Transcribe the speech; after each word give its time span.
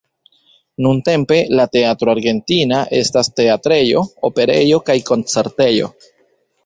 Nuntempe 0.85 1.35
la 1.59 1.65
Teatro 1.75 2.15
Argentina 2.17 2.79
kaj 2.87 3.01
estas 3.03 3.31
teatrejo, 3.41 4.03
operejo 4.31 4.81
kaj 4.89 4.97
koncertejo. 5.11 5.93